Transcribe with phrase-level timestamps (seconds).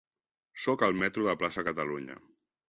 [0.63, 2.17] Soc al metro de Plaça Catalunya.